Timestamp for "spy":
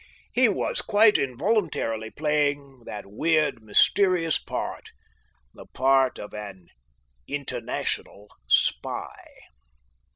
8.47-9.11